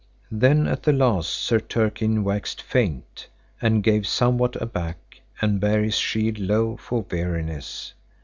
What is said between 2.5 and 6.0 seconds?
faint, and gave somewhat aback, and bare his